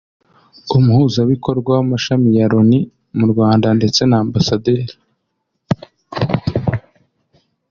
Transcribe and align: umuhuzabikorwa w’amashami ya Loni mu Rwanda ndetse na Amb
umuhuzabikorwa 0.77 1.69
w’amashami 1.77 2.29
ya 2.37 2.45
Loni 2.51 2.79
mu 3.17 3.25
Rwanda 3.31 3.67
ndetse 3.77 4.01
na 4.05 4.17
Amb 4.21 4.35